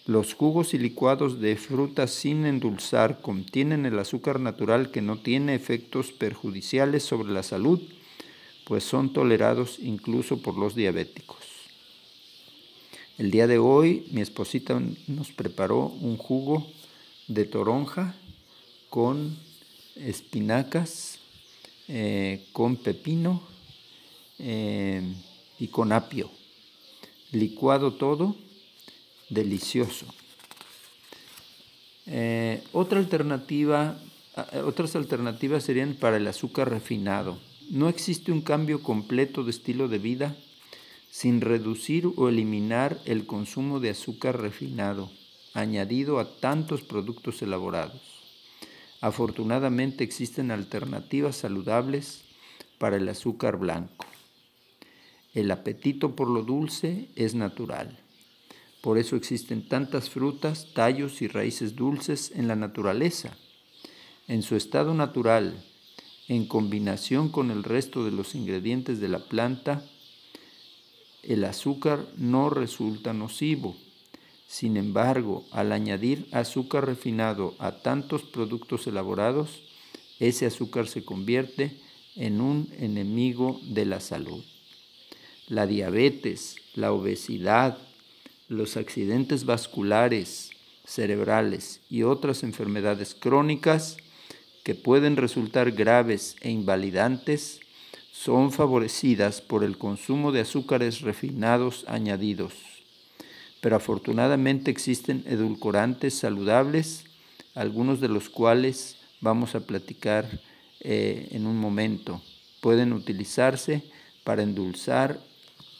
los 0.06 0.34
jugos 0.34 0.74
y 0.74 0.78
licuados 0.78 1.40
de 1.40 1.56
frutas 1.56 2.10
sin 2.10 2.44
endulzar 2.44 3.20
contienen 3.22 3.86
el 3.86 3.98
azúcar 3.98 4.40
natural 4.40 4.90
que 4.90 5.00
no 5.00 5.18
tiene 5.18 5.54
efectos 5.54 6.12
perjudiciales 6.12 7.04
sobre 7.04 7.32
la 7.32 7.42
salud, 7.42 7.80
pues 8.66 8.82
son 8.82 9.12
tolerados 9.12 9.78
incluso 9.78 10.42
por 10.42 10.58
los 10.58 10.74
diabéticos. 10.74 11.53
El 13.16 13.30
día 13.30 13.47
de 13.47 13.59
hoy 13.59 14.09
mi 14.11 14.23
esposita 14.23 14.83
nos 15.06 15.30
preparó 15.30 15.87
un 15.87 16.16
jugo 16.16 16.66
de 17.28 17.44
toronja 17.44 18.16
con 18.90 19.38
espinacas, 19.94 21.21
eh, 21.87 22.44
con 22.50 22.75
pepino 22.75 23.40
eh, 24.40 25.00
y 25.61 25.68
con 25.68 25.92
apio. 25.92 26.28
Licuado 27.30 27.94
todo 27.94 28.35
delicioso. 29.30 30.06
Eh, 32.06 32.64
otra 32.73 32.99
alternativa, 32.99 33.97
otras 34.66 34.97
alternativas 34.97 35.62
serían 35.62 35.94
para 35.94 36.16
el 36.16 36.26
azúcar 36.26 36.68
refinado. 36.68 37.38
No 37.71 37.88
existe 37.88 38.33
un 38.33 38.40
cambio 38.40 38.83
completo 38.83 39.44
de 39.44 39.52
estilo 39.52 39.87
de 39.87 39.99
vida 39.99 40.37
sin 41.14 41.40
reducir 41.40 42.11
o 42.16 42.28
eliminar 42.28 43.00
el 43.04 43.25
consumo 43.25 43.78
de 43.78 43.90
azúcar 43.90 44.40
refinado, 44.40 45.12
añadido 45.52 46.18
a 46.18 46.40
tantos 46.40 46.83
productos 46.83 47.40
elaborados. 47.40 48.02
Afortunadamente 49.00 50.02
existen 50.02 50.50
alternativas 50.50 51.37
saludables 51.37 52.25
para 52.78 52.97
el 52.97 53.09
azúcar 53.09 53.59
blanco. 53.59 54.06
El 55.35 55.52
apetito 55.52 56.16
por 56.16 56.28
lo 56.28 56.42
dulce 56.42 57.09
es 57.14 57.37
natural. 57.37 57.97
Por 58.80 58.99
eso 58.99 59.14
existen 59.14 59.68
tantas 59.68 60.11
frutas, 60.11 60.73
tallos 60.75 61.23
y 61.23 61.28
raíces 61.28 61.76
dulces 61.76 62.33
en 62.35 62.49
la 62.49 62.56
naturaleza. 62.56 63.37
En 64.26 64.42
su 64.42 64.56
estado 64.56 64.94
natural, 64.94 65.64
en 66.26 66.49
combinación 66.49 67.28
con 67.28 67.52
el 67.52 67.62
resto 67.62 68.04
de 68.04 68.11
los 68.11 68.35
ingredientes 68.35 68.99
de 68.99 69.09
la 69.09 69.21
planta, 69.21 69.88
el 71.28 71.44
azúcar 71.44 72.06
no 72.16 72.50
resulta 72.50 73.12
nocivo. 73.12 73.76
Sin 74.46 74.76
embargo, 74.76 75.44
al 75.50 75.72
añadir 75.72 76.28
azúcar 76.32 76.86
refinado 76.86 77.54
a 77.58 77.82
tantos 77.82 78.22
productos 78.22 78.86
elaborados, 78.86 79.62
ese 80.20 80.46
azúcar 80.46 80.86
se 80.86 81.04
convierte 81.04 81.80
en 82.14 82.40
un 82.40 82.68
enemigo 82.78 83.60
de 83.64 83.84
la 83.86 84.00
salud. 84.00 84.44
La 85.48 85.66
diabetes, 85.66 86.56
la 86.74 86.92
obesidad, 86.92 87.78
los 88.48 88.76
accidentes 88.76 89.44
vasculares, 89.44 90.50
cerebrales 90.84 91.80
y 91.88 92.02
otras 92.02 92.42
enfermedades 92.42 93.14
crónicas 93.14 93.96
que 94.62 94.74
pueden 94.74 95.16
resultar 95.16 95.72
graves 95.72 96.36
e 96.40 96.50
invalidantes 96.50 97.60
son 98.14 98.52
favorecidas 98.52 99.40
por 99.40 99.64
el 99.64 99.76
consumo 99.76 100.30
de 100.30 100.40
azúcares 100.40 101.00
refinados 101.00 101.85
añadidos. 101.88 102.52
Pero 103.61 103.75
afortunadamente 103.75 104.71
existen 104.71 105.25
edulcorantes 105.26 106.14
saludables, 106.14 107.06
algunos 107.56 108.00
de 108.00 108.09
los 108.09 108.28
cuales 108.30 108.99
vamos 109.21 109.56
a 109.56 109.66
platicar 109.66 110.40
eh, 110.80 111.28
en 111.33 111.44
un 111.44 111.59
momento. 111.59 112.23
Pueden 112.61 112.92
utilizarse 112.92 113.83
para 114.23 114.44
endulzar 114.44 115.18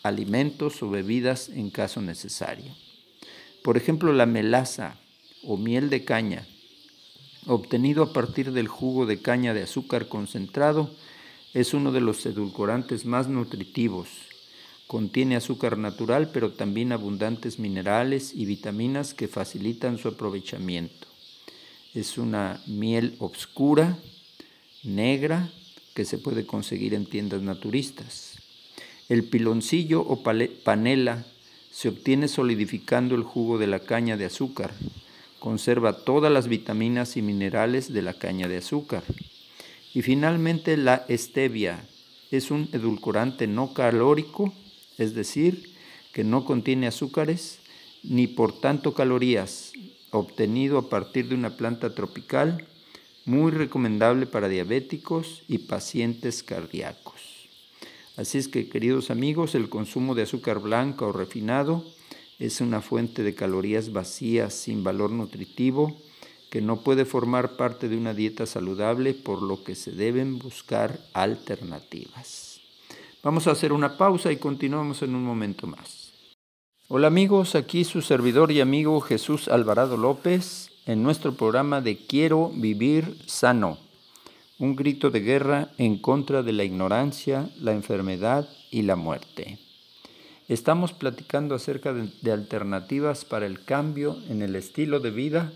alimentos 0.03 0.83
o 0.83 0.91
bebidas 0.91 1.49
en 1.51 1.71
caso 1.71 2.03
necesario. 2.03 2.75
Por 3.63 3.77
ejemplo, 3.77 4.13
la 4.13 4.27
melaza 4.27 4.97
o 5.45 5.57
miel 5.57 5.89
de 5.89 6.05
caña, 6.05 6.49
obtenido 7.47 8.03
a 8.03 8.13
partir 8.13 8.51
del 8.51 8.67
jugo 8.67 9.07
de 9.07 9.23
caña 9.23 9.55
de 9.55 9.63
azúcar 9.63 10.09
concentrado, 10.09 10.91
es 11.55 11.73
uno 11.73 11.93
de 11.93 12.01
los 12.01 12.27
edulcorantes 12.27 13.07
más 13.07 13.29
nutritivos. 13.29 14.09
Contiene 14.89 15.37
azúcar 15.37 15.79
natural, 15.79 16.31
pero 16.33 16.53
también 16.53 16.91
abundantes 16.93 17.61
minerales 17.61 18.35
y 18.35 18.45
vitaminas 18.45 19.15
que 19.15 19.29
facilitan 19.29 19.97
su 19.97 20.09
aprovechamiento. 20.09 21.07
Es 21.95 22.19
una 22.19 22.61
miel 22.67 23.15
obscura, 23.21 23.97
negra, 24.83 25.49
que 25.95 26.05
se 26.05 26.19
puede 26.19 26.45
conseguir 26.45 26.93
en 26.93 27.07
tiendas 27.07 27.41
naturistas. 27.41 28.37
El 29.09 29.23
piloncillo 29.23 30.01
o 30.01 30.25
panela 30.25 31.25
se 31.71 31.89
obtiene 31.89 32.27
solidificando 32.27 33.15
el 33.15 33.23
jugo 33.23 33.59
de 33.59 33.69
la 33.69 33.79
caña 33.79 34.17
de 34.17 34.25
azúcar. 34.25 34.75
Conserva 35.39 36.05
todas 36.05 36.33
las 36.33 36.49
vitaminas 36.49 37.17
y 37.17 37.23
minerales 37.23 37.93
de 37.93 38.03
la 38.03 38.15
caña 38.15 38.49
de 38.49 38.57
azúcar. 38.57 39.05
Y 39.95 40.03
finalmente 40.03 40.77
la 40.77 41.07
stevia 41.09 41.89
es 42.33 42.51
un 42.51 42.69
edulcorante 42.73 43.47
no 43.47 43.73
calórico, 43.73 44.53
es 44.99 45.15
decir, 45.15 45.73
que 46.13 46.25
no 46.25 46.45
contiene 46.45 46.89
azúcares 46.89 47.61
ni 48.03 48.27
por 48.27 48.61
tanto 48.61 48.93
calorías, 48.93 49.73
obtenido 50.11 50.79
a 50.79 50.89
partir 50.89 51.29
de 51.29 51.37
una 51.37 51.57
planta 51.57 51.95
tropical, 51.95 52.67
muy 53.25 53.53
recomendable 53.53 54.27
para 54.27 54.49
diabéticos 54.49 55.43
y 55.49 55.59
pacientes 55.59 56.43
cardíacos. 56.43 57.49
Así 58.17 58.39
es 58.39 58.49
que, 58.49 58.69
queridos 58.69 59.11
amigos, 59.11 59.55
el 59.55 59.69
consumo 59.69 60.15
de 60.15 60.23
azúcar 60.23 60.59
blanca 60.61 61.07
o 61.07 61.13
refinado 61.13 61.85
es 62.39 62.61
una 62.61 62.81
fuente 62.81 63.23
de 63.23 63.35
calorías 63.35 63.93
vacías 63.93 64.55
sin 64.55 64.85
valor 64.85 65.11
nutritivo 65.11 65.97
que 66.55 66.61
no 66.61 66.83
puede 66.83 67.05
formar 67.05 67.57
parte 67.57 67.89
de 67.89 67.97
una 67.97 68.15
dieta 68.15 68.47
saludable, 68.47 69.13
por 69.13 69.43
lo 69.43 69.65
que 69.65 69.75
se 69.75 69.91
deben 69.91 70.39
buscar 70.39 71.01
alternativas. 71.13 72.61
Vamos 73.25 73.49
a 73.49 73.51
hacer 73.51 73.73
una 73.73 73.97
pausa 73.97 74.31
y 74.31 74.37
continuamos 74.37 75.03
en 75.03 75.17
un 75.17 75.25
momento 75.25 75.67
más. 75.67 76.13
Hola 76.87 77.09
amigos, 77.09 77.57
aquí 77.57 77.83
su 77.83 78.03
servidor 78.03 78.53
y 78.53 78.61
amigo 78.61 79.01
Jesús 79.01 79.49
Alvarado 79.49 79.97
López 79.97 80.71
en 80.87 81.03
nuestro 81.03 81.35
programa 81.35 81.81
de 81.81 81.97
Quiero 82.07 82.53
vivir 82.55 83.19
sano, 83.27 83.79
un 84.61 84.77
grito 84.77 85.11
de 85.11 85.23
guerra 85.23 85.73
en 85.77 85.99
contra 85.99 86.45
de 86.45 86.53
la 86.53 86.63
ignorancia, 86.63 87.51
la 87.61 87.73
enfermedad 87.73 88.49
y 88.71 88.83
la 88.83 88.95
muerte. 88.95 89.59
Estamos 90.47 90.93
platicando 90.93 91.57
acerca 91.57 91.93
de, 91.93 92.13
de 92.23 92.31
alternativas 92.31 93.25
para 93.25 93.45
el 93.45 93.65
cambio 93.65 94.17
en 94.29 94.41
el 94.41 94.55
estilo 94.55 95.01
de 95.01 95.11
vida 95.11 95.53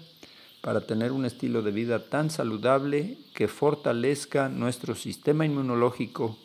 para 0.68 0.82
tener 0.82 1.12
un 1.12 1.24
estilo 1.24 1.62
de 1.62 1.70
vida 1.70 2.10
tan 2.10 2.28
saludable 2.28 3.16
que 3.34 3.48
fortalezca 3.48 4.50
nuestro 4.50 4.94
sistema 4.94 5.46
inmunológico 5.46 6.36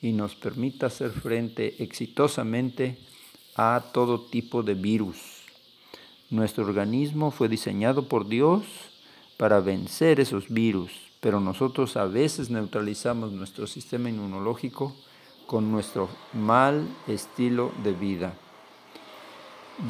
y 0.00 0.12
nos 0.12 0.36
permita 0.36 0.86
hacer 0.86 1.10
frente 1.10 1.82
exitosamente 1.82 2.96
a 3.56 3.82
todo 3.92 4.26
tipo 4.26 4.62
de 4.62 4.74
virus. 4.74 5.16
Nuestro 6.30 6.62
organismo 6.64 7.32
fue 7.32 7.48
diseñado 7.48 8.08
por 8.08 8.28
Dios 8.28 8.62
para 9.38 9.58
vencer 9.58 10.20
esos 10.20 10.50
virus, 10.50 10.92
pero 11.18 11.40
nosotros 11.40 11.96
a 11.96 12.04
veces 12.04 12.50
neutralizamos 12.50 13.32
nuestro 13.32 13.66
sistema 13.66 14.08
inmunológico 14.08 14.94
con 15.48 15.72
nuestro 15.72 16.08
mal 16.32 16.86
estilo 17.08 17.72
de 17.82 17.92
vida. 17.92 18.34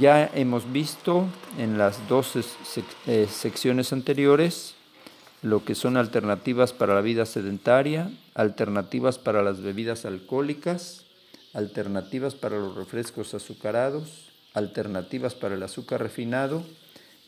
Ya 0.00 0.30
hemos 0.34 0.72
visto 0.72 1.26
en 1.58 1.76
las 1.76 2.08
dos 2.08 2.32
eh, 3.06 3.28
secciones 3.30 3.92
anteriores 3.92 4.74
lo 5.42 5.62
que 5.62 5.74
son 5.74 5.98
alternativas 5.98 6.72
para 6.72 6.94
la 6.94 7.02
vida 7.02 7.26
sedentaria, 7.26 8.10
alternativas 8.34 9.18
para 9.18 9.42
las 9.42 9.60
bebidas 9.60 10.06
alcohólicas, 10.06 11.04
alternativas 11.52 12.34
para 12.34 12.58
los 12.58 12.74
refrescos 12.74 13.34
azucarados, 13.34 14.32
alternativas 14.54 15.34
para 15.34 15.54
el 15.54 15.62
azúcar 15.62 16.00
refinado 16.00 16.64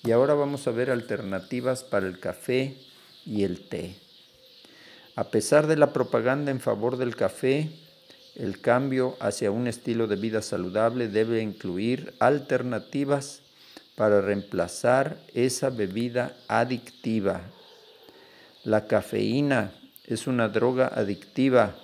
y 0.03 0.13
ahora 0.13 0.33
vamos 0.33 0.67
a 0.67 0.71
ver 0.71 0.91
alternativas 0.91 1.85
para 1.85 2.07
el 2.07 2.19
café 2.19 2.79
y 3.27 3.45
el 3.45 3.69
té. 3.69 3.97
A 5.15 5.25
pesar 5.25 5.67
de 5.67 5.77
la 5.77 5.93
propaganda 5.93 6.51
en 6.51 6.61
favor 6.61 6.97
del 6.97 7.17
café, 7.17 7.69
el 8.37 8.61
cambio 8.61 9.17
hacia 9.21 9.51
un 9.51 9.67
estilo 9.67 10.07
de 10.07 10.17
vida 10.17 10.43
saludable 10.43 11.09
debe 11.09 11.41
incluir 11.41 12.15
alternativas 12.19 13.41
para 13.97 14.21
reemplazar 14.21 15.17
esa 15.35 15.71
bebida 15.71 16.37
adictiva. 16.47 17.41
La 18.63 18.87
cafeína 18.87 19.73
es 20.05 20.27
una 20.27 20.49
droga 20.49 20.89
adictiva 20.89 21.77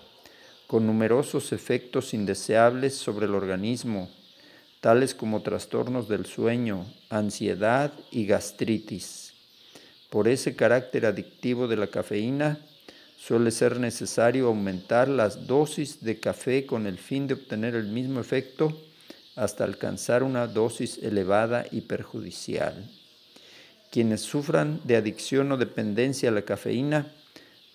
con 0.67 0.87
numerosos 0.87 1.53
efectos 1.53 2.12
indeseables 2.12 2.95
sobre 2.95 3.27
el 3.27 3.35
organismo, 3.35 4.11
tales 4.81 5.15
como 5.15 5.43
trastornos 5.43 6.09
del 6.09 6.27
sueño, 6.27 6.87
ansiedad 7.09 7.93
y 8.11 8.27
gastritis. 8.27 9.33
Por 10.11 10.29
ese 10.29 10.55
carácter 10.55 11.07
adictivo 11.07 11.67
de 11.67 11.77
la 11.77 11.87
cafeína, 11.87 12.59
Suele 13.24 13.52
ser 13.52 13.78
necesario 13.78 14.48
aumentar 14.48 15.06
las 15.06 15.46
dosis 15.46 16.02
de 16.02 16.18
café 16.18 16.66
con 16.66 16.88
el 16.88 16.98
fin 16.98 17.28
de 17.28 17.35
obtener 17.35 17.76
el 17.76 17.87
mismo 17.87 18.18
efecto 18.18 18.76
hasta 19.37 19.62
alcanzar 19.62 20.24
una 20.24 20.48
dosis 20.48 20.98
elevada 20.98 21.64
y 21.70 21.82
perjudicial. 21.82 22.90
Quienes 23.92 24.22
sufran 24.22 24.80
de 24.82 24.96
adicción 24.96 25.52
o 25.52 25.56
dependencia 25.56 26.30
a 26.30 26.32
la 26.32 26.42
cafeína 26.42 27.12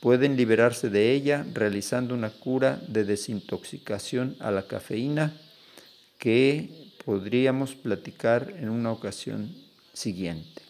pueden 0.02 0.36
liberarse 0.36 0.90
de 0.90 1.14
ella 1.14 1.46
realizando 1.54 2.14
una 2.14 2.32
cura 2.32 2.82
de 2.90 3.06
desintoxicación 3.06 4.36
a 4.42 4.52
la 4.52 4.68
cafeína 4.68 5.34
que 6.20 6.92
podríamos 7.06 7.74
platicar 7.74 8.54
en 8.60 8.68
una 8.68 8.92
ocasión 8.92 9.56
siguiente. 9.94 10.62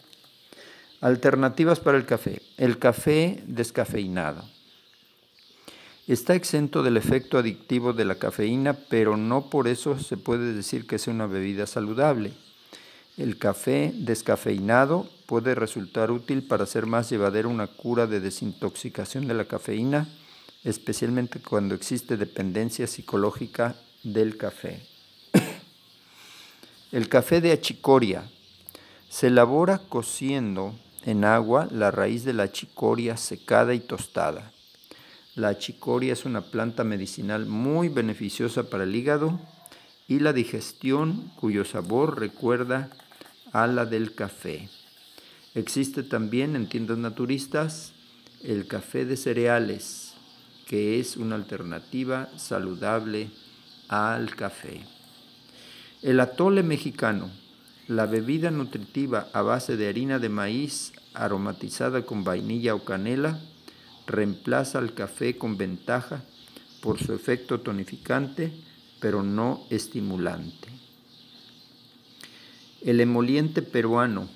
Alternativas 1.00 1.80
para 1.80 1.98
el 1.98 2.06
café. 2.06 2.42
El 2.56 2.78
café 2.78 3.42
descafeinado. 3.44 4.57
Está 6.08 6.34
exento 6.34 6.82
del 6.82 6.96
efecto 6.96 7.36
adictivo 7.36 7.92
de 7.92 8.06
la 8.06 8.14
cafeína, 8.14 8.72
pero 8.72 9.18
no 9.18 9.50
por 9.50 9.68
eso 9.68 9.98
se 9.98 10.16
puede 10.16 10.54
decir 10.54 10.86
que 10.86 10.98
sea 10.98 11.12
una 11.12 11.26
bebida 11.26 11.66
saludable. 11.66 12.32
El 13.18 13.36
café 13.36 13.92
descafeinado 13.94 15.06
puede 15.26 15.54
resultar 15.54 16.10
útil 16.10 16.42
para 16.42 16.64
hacer 16.64 16.86
más 16.86 17.10
llevadera 17.10 17.46
una 17.46 17.66
cura 17.66 18.06
de 18.06 18.20
desintoxicación 18.20 19.28
de 19.28 19.34
la 19.34 19.44
cafeína, 19.44 20.08
especialmente 20.64 21.40
cuando 21.40 21.74
existe 21.74 22.16
dependencia 22.16 22.86
psicológica 22.86 23.76
del 24.02 24.38
café. 24.38 24.80
El 26.90 27.10
café 27.10 27.42
de 27.42 27.52
achicoria 27.52 28.30
se 29.10 29.26
elabora 29.26 29.82
cociendo 29.90 30.74
en 31.04 31.26
agua 31.26 31.68
la 31.70 31.90
raíz 31.90 32.24
de 32.24 32.32
la 32.32 32.44
achicoria 32.44 33.18
secada 33.18 33.74
y 33.74 33.80
tostada. 33.80 34.52
La 35.38 35.56
chicoria 35.56 36.14
es 36.14 36.24
una 36.24 36.40
planta 36.40 36.82
medicinal 36.82 37.46
muy 37.46 37.88
beneficiosa 37.88 38.68
para 38.68 38.82
el 38.82 38.96
hígado 38.96 39.38
y 40.08 40.18
la 40.18 40.32
digestión 40.32 41.30
cuyo 41.36 41.64
sabor 41.64 42.18
recuerda 42.18 42.90
a 43.52 43.68
la 43.68 43.86
del 43.86 44.16
café. 44.16 44.68
Existe 45.54 46.02
también 46.02 46.56
en 46.56 46.68
tiendas 46.68 46.98
naturistas 46.98 47.92
el 48.42 48.66
café 48.66 49.04
de 49.04 49.16
cereales, 49.16 50.14
que 50.66 50.98
es 50.98 51.16
una 51.16 51.36
alternativa 51.36 52.28
saludable 52.36 53.30
al 53.86 54.34
café. 54.34 54.84
El 56.02 56.18
atole 56.18 56.64
mexicano, 56.64 57.30
la 57.86 58.06
bebida 58.06 58.50
nutritiva 58.50 59.28
a 59.32 59.42
base 59.42 59.76
de 59.76 59.88
harina 59.88 60.18
de 60.18 60.30
maíz 60.30 60.94
aromatizada 61.14 62.02
con 62.02 62.24
vainilla 62.24 62.74
o 62.74 62.84
canela, 62.84 63.38
reemplaza 64.08 64.78
al 64.78 64.94
café 64.94 65.36
con 65.36 65.56
ventaja 65.56 66.24
por 66.80 66.98
su 66.98 67.12
efecto 67.12 67.60
tonificante, 67.60 68.52
pero 69.00 69.22
no 69.22 69.64
estimulante. 69.70 70.68
El 72.80 73.00
emoliente 73.00 73.62
peruano, 73.62 74.28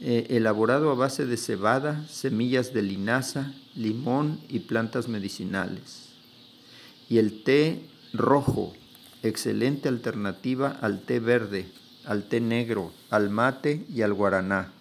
eh, 0.00 0.26
elaborado 0.30 0.90
a 0.90 0.94
base 0.94 1.26
de 1.26 1.36
cebada, 1.36 2.06
semillas 2.08 2.72
de 2.72 2.82
linaza, 2.82 3.52
limón 3.74 4.40
y 4.48 4.60
plantas 4.60 5.08
medicinales. 5.08 6.10
Y 7.08 7.18
el 7.18 7.42
té 7.42 7.82
rojo, 8.12 8.74
excelente 9.22 9.88
alternativa 9.88 10.78
al 10.80 11.02
té 11.02 11.20
verde, 11.20 11.66
al 12.04 12.28
té 12.28 12.40
negro, 12.40 12.92
al 13.10 13.28
mate 13.30 13.84
y 13.92 14.02
al 14.02 14.14
guaraná. 14.14 14.72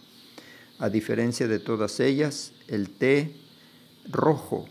A 0.78 0.90
diferencia 0.90 1.48
de 1.48 1.60
todas 1.60 2.00
ellas, 2.00 2.52
el 2.68 2.90
té 2.90 3.47
rojo 4.10 4.68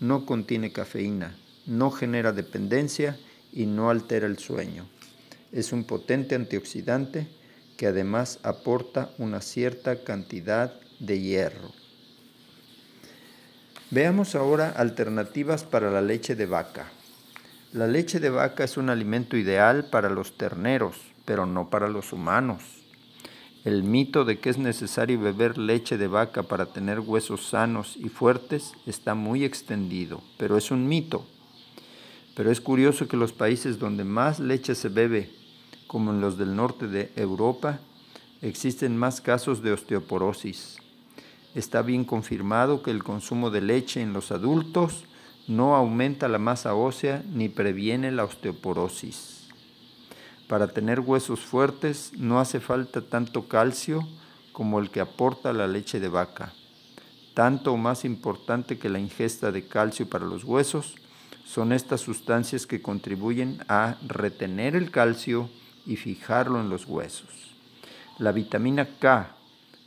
no 0.00 0.26
contiene 0.26 0.72
cafeína, 0.72 1.36
no 1.66 1.90
genera 1.90 2.32
dependencia 2.32 3.18
y 3.52 3.66
no 3.66 3.90
altera 3.90 4.26
el 4.26 4.38
sueño. 4.38 4.86
Es 5.52 5.72
un 5.72 5.84
potente 5.84 6.34
antioxidante 6.34 7.28
que 7.76 7.86
además 7.86 8.38
aporta 8.42 9.10
una 9.18 9.40
cierta 9.40 10.04
cantidad 10.04 10.72
de 10.98 11.20
hierro. 11.20 11.72
Veamos 13.90 14.34
ahora 14.34 14.70
alternativas 14.70 15.64
para 15.64 15.90
la 15.90 16.00
leche 16.00 16.36
de 16.36 16.46
vaca. 16.46 16.86
La 17.72 17.86
leche 17.86 18.20
de 18.20 18.30
vaca 18.30 18.64
es 18.64 18.76
un 18.76 18.90
alimento 18.90 19.36
ideal 19.36 19.86
para 19.90 20.10
los 20.10 20.36
terneros, 20.36 20.96
pero 21.24 21.46
no 21.46 21.70
para 21.70 21.88
los 21.88 22.12
humanos. 22.12 22.79
El 23.62 23.82
mito 23.82 24.24
de 24.24 24.38
que 24.38 24.48
es 24.48 24.56
necesario 24.56 25.20
beber 25.20 25.58
leche 25.58 25.98
de 25.98 26.08
vaca 26.08 26.44
para 26.44 26.72
tener 26.72 26.98
huesos 27.00 27.46
sanos 27.46 27.94
y 27.98 28.08
fuertes 28.08 28.72
está 28.86 29.14
muy 29.14 29.44
extendido, 29.44 30.22
pero 30.38 30.56
es 30.56 30.70
un 30.70 30.88
mito. 30.88 31.26
Pero 32.34 32.50
es 32.50 32.62
curioso 32.62 33.06
que 33.06 33.18
los 33.18 33.34
países 33.34 33.78
donde 33.78 34.04
más 34.04 34.40
leche 34.40 34.74
se 34.74 34.88
bebe, 34.88 35.30
como 35.86 36.10
en 36.10 36.22
los 36.22 36.38
del 36.38 36.56
norte 36.56 36.86
de 36.86 37.12
Europa, 37.16 37.80
existen 38.40 38.96
más 38.96 39.20
casos 39.20 39.62
de 39.62 39.72
osteoporosis. 39.72 40.78
Está 41.54 41.82
bien 41.82 42.04
confirmado 42.04 42.82
que 42.82 42.90
el 42.90 43.04
consumo 43.04 43.50
de 43.50 43.60
leche 43.60 44.00
en 44.00 44.14
los 44.14 44.32
adultos 44.32 45.04
no 45.48 45.76
aumenta 45.76 46.28
la 46.28 46.38
masa 46.38 46.74
ósea 46.74 47.22
ni 47.30 47.50
previene 47.50 48.10
la 48.10 48.24
osteoporosis. 48.24 49.39
Para 50.50 50.66
tener 50.66 50.98
huesos 50.98 51.38
fuertes 51.38 52.10
no 52.16 52.40
hace 52.40 52.58
falta 52.58 53.02
tanto 53.02 53.46
calcio 53.46 54.04
como 54.50 54.80
el 54.80 54.90
que 54.90 54.98
aporta 54.98 55.52
la 55.52 55.68
leche 55.68 56.00
de 56.00 56.08
vaca. 56.08 56.52
Tanto 57.34 57.72
o 57.72 57.76
más 57.76 58.04
importante 58.04 58.76
que 58.76 58.88
la 58.88 58.98
ingesta 58.98 59.52
de 59.52 59.68
calcio 59.68 60.10
para 60.10 60.24
los 60.24 60.42
huesos 60.42 60.96
son 61.44 61.72
estas 61.72 62.00
sustancias 62.00 62.66
que 62.66 62.82
contribuyen 62.82 63.62
a 63.68 63.94
retener 64.04 64.74
el 64.74 64.90
calcio 64.90 65.48
y 65.86 65.94
fijarlo 65.94 66.60
en 66.60 66.68
los 66.68 66.84
huesos. 66.86 67.54
La 68.18 68.32
vitamina 68.32 68.88
K, 68.98 69.36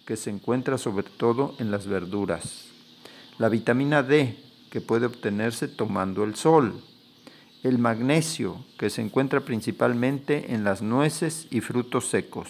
que 0.06 0.16
se 0.16 0.30
encuentra 0.30 0.78
sobre 0.78 1.04
todo 1.04 1.56
en 1.60 1.72
las 1.72 1.88
verduras. 1.88 2.70
La 3.38 3.50
vitamina 3.50 4.02
D, 4.02 4.42
que 4.72 4.80
puede 4.80 5.08
obtenerse 5.08 5.68
tomando 5.68 6.24
el 6.24 6.36
sol 6.36 6.82
el 7.64 7.80
magnesio, 7.80 8.66
que 8.78 8.90
se 8.90 9.02
encuentra 9.02 9.40
principalmente 9.40 10.54
en 10.54 10.66
las 10.66 10.82
nueces 10.82 11.48
y 11.50 11.62
frutos 11.62 12.08
secos, 12.10 12.50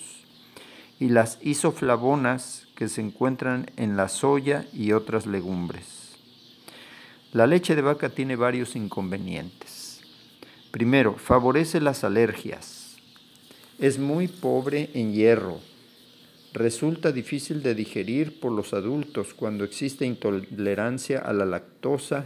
y 0.99 1.09
las 1.09 1.37
isoflavonas, 1.43 2.67
que 2.75 2.89
se 2.89 3.01
encuentran 3.01 3.69
en 3.77 3.95
la 3.95 4.09
soya 4.09 4.65
y 4.73 4.93
otras 4.93 5.27
legumbres. 5.27 6.17
La 7.31 7.45
leche 7.45 7.75
de 7.75 7.83
vaca 7.83 8.09
tiene 8.09 8.35
varios 8.35 8.75
inconvenientes. 8.75 10.01
Primero, 10.71 11.13
favorece 11.13 11.79
las 11.79 12.03
alergias. 12.03 12.97
Es 13.77 13.99
muy 13.99 14.27
pobre 14.27 14.89
en 14.95 15.13
hierro. 15.13 15.59
Resulta 16.53 17.11
difícil 17.11 17.61
de 17.61 17.75
digerir 17.75 18.39
por 18.39 18.51
los 18.51 18.73
adultos 18.73 19.33
cuando 19.35 19.63
existe 19.63 20.05
intolerancia 20.05 21.19
a 21.19 21.33
la 21.33 21.45
lactosa 21.45 22.25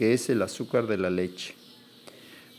que 0.00 0.14
es 0.14 0.30
el 0.30 0.40
azúcar 0.40 0.86
de 0.86 0.96
la 0.96 1.10
leche. 1.10 1.52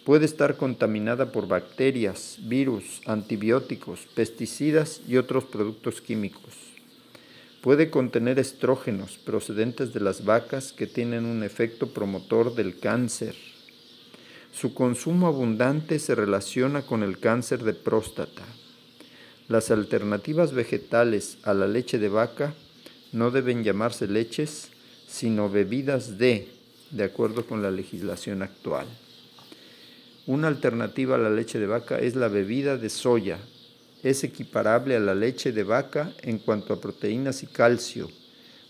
Puede 0.06 0.26
estar 0.26 0.58
contaminada 0.58 1.32
por 1.32 1.48
bacterias, 1.48 2.38
virus, 2.44 3.02
antibióticos, 3.08 4.02
pesticidas 4.14 5.02
y 5.08 5.18
otros 5.18 5.46
productos 5.46 6.02
químicos. 6.02 6.54
Puede 7.64 7.90
contener 7.90 8.38
estrógenos 8.38 9.18
procedentes 9.18 9.92
de 9.92 10.02
las 10.02 10.24
vacas 10.24 10.72
que 10.72 10.86
tienen 10.86 11.26
un 11.26 11.42
efecto 11.42 11.88
promotor 11.88 12.54
del 12.54 12.78
cáncer. 12.78 13.34
Su 14.54 14.76
consumo 14.76 15.26
abundante 15.26 15.98
se 15.98 16.14
relaciona 16.14 16.84
con 16.84 17.02
el 17.02 17.18
cáncer 17.18 17.64
de 17.64 17.74
próstata. 17.74 18.46
Las 19.48 19.72
alternativas 19.72 20.54
vegetales 20.54 21.40
a 21.42 21.56
la 21.56 21.66
leche 21.66 21.98
de 21.98 22.10
vaca 22.10 22.54
no 23.12 23.32
deben 23.32 23.64
llamarse 23.64 24.08
leches, 24.08 24.70
sino 25.08 25.50
bebidas 25.50 26.20
de 26.20 26.61
de 26.92 27.04
acuerdo 27.04 27.46
con 27.46 27.62
la 27.62 27.72
legislación 27.72 28.42
actual. 28.42 28.88
Una 30.28 30.48
alternativa 30.48 31.16
a 31.16 31.20
la 31.20 31.30
leche 31.30 31.60
de 31.60 31.66
vaca 31.66 31.98
es 31.98 32.16
la 32.16 32.28
bebida 32.28 32.78
de 32.78 32.90
soya. 32.90 33.40
Es 34.04 34.24
equiparable 34.24 34.96
a 34.96 35.00
la 35.00 35.16
leche 35.16 35.52
de 35.52 35.64
vaca 35.64 36.14
en 36.22 36.40
cuanto 36.40 36.74
a 36.74 36.82
proteínas 36.82 37.44
y 37.44 37.48
calcio, 37.48 38.10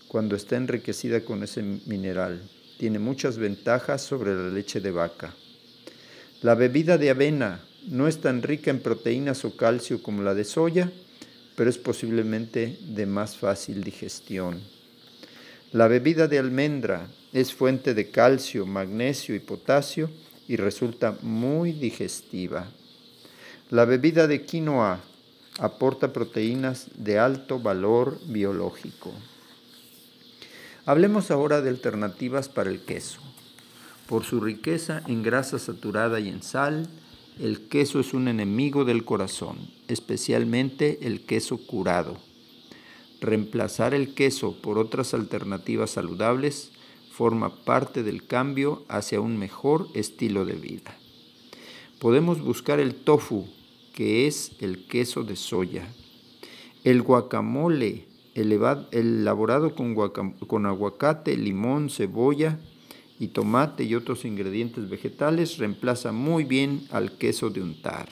cuando 0.08 0.36
está 0.36 0.56
enriquecida 0.56 1.24
con 1.24 1.42
ese 1.42 1.62
mineral. 1.62 2.42
Tiene 2.78 2.98
muchas 2.98 3.38
ventajas 3.38 4.02
sobre 4.02 4.34
la 4.34 4.48
leche 4.48 4.80
de 4.80 4.90
vaca. 4.90 5.34
La 6.42 6.54
bebida 6.54 6.98
de 6.98 7.10
avena 7.10 7.60
no 7.86 8.08
es 8.08 8.20
tan 8.20 8.42
rica 8.42 8.70
en 8.70 8.80
proteínas 8.80 9.44
o 9.44 9.56
calcio 9.56 10.02
como 10.02 10.22
la 10.22 10.34
de 10.34 10.44
soya, 10.44 10.90
pero 11.54 11.68
es 11.68 11.78
posiblemente 11.78 12.78
de 12.80 13.06
más 13.06 13.36
fácil 13.36 13.84
digestión. 13.84 14.60
La 15.72 15.88
bebida 15.88 16.28
de 16.28 16.38
almendra 16.38 17.08
es 17.32 17.54
fuente 17.54 17.94
de 17.94 18.10
calcio, 18.10 18.66
magnesio 18.66 19.34
y 19.34 19.38
potasio 19.38 20.10
y 20.48 20.56
resulta 20.56 21.16
muy 21.22 21.72
digestiva. 21.72 22.70
La 23.70 23.84
bebida 23.84 24.26
de 24.26 24.44
quinoa 24.44 25.00
aporta 25.58 26.12
proteínas 26.12 26.88
de 26.96 27.18
alto 27.18 27.58
valor 27.58 28.18
biológico. 28.26 29.12
Hablemos 30.84 31.30
ahora 31.30 31.62
de 31.62 31.70
alternativas 31.70 32.48
para 32.48 32.68
el 32.68 32.80
queso. 32.80 33.20
Por 34.08 34.24
su 34.24 34.40
riqueza 34.40 35.02
en 35.06 35.22
grasa 35.22 35.58
saturada 35.58 36.20
y 36.20 36.28
en 36.28 36.42
sal, 36.42 36.88
el 37.40 37.68
queso 37.68 38.00
es 38.00 38.12
un 38.12 38.28
enemigo 38.28 38.84
del 38.84 39.04
corazón, 39.04 39.56
especialmente 39.88 40.98
el 41.02 41.24
queso 41.24 41.56
curado. 41.56 42.18
Reemplazar 43.20 43.94
el 43.94 44.12
queso 44.12 44.60
por 44.60 44.76
otras 44.76 45.14
alternativas 45.14 45.92
saludables 45.92 46.71
forma 47.12 47.64
parte 47.64 48.02
del 48.02 48.26
cambio 48.26 48.84
hacia 48.88 49.20
un 49.20 49.38
mejor 49.38 49.86
estilo 49.94 50.46
de 50.46 50.54
vida. 50.54 50.96
Podemos 52.00 52.40
buscar 52.40 52.80
el 52.80 52.94
tofu, 52.94 53.46
que 53.92 54.26
es 54.26 54.52
el 54.60 54.86
queso 54.86 55.22
de 55.22 55.36
soya, 55.36 55.86
el 56.84 57.02
guacamole, 57.02 58.06
elaborado 58.34 59.74
con, 59.74 59.94
con 59.94 60.66
aguacate, 60.66 61.36
limón, 61.36 61.90
cebolla 61.90 62.58
y 63.20 63.28
tomate 63.28 63.84
y 63.84 63.94
otros 63.94 64.24
ingredientes 64.24 64.88
vegetales, 64.88 65.58
reemplaza 65.58 66.12
muy 66.12 66.44
bien 66.44 66.86
al 66.90 67.18
queso 67.18 67.50
de 67.50 67.60
untar. 67.60 68.08